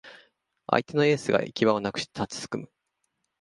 [0.65, 2.71] 相手のエースが行き場をなくして立ちすくむ